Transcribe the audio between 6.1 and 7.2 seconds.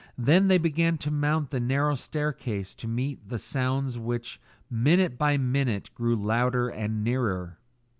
louder and